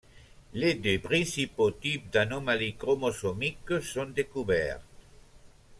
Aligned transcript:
Les 0.53 0.73
deux 0.73 0.97
principaux 0.97 1.69
types 1.69 2.09
d'anomalies 2.11 2.75
chromosomiques 2.75 3.83
sont 3.83 4.05
découverts. 4.07 4.81